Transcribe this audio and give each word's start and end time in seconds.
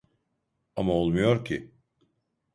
Ama 0.75 0.93
olmuyor 0.93 1.45
ki 1.45 1.71